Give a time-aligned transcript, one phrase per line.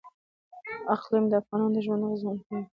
[0.95, 2.63] اقلیم د افغانانو ژوند اغېزمن کوي.